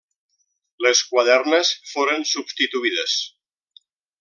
[0.85, 3.19] Les quadernes foren substituïdes.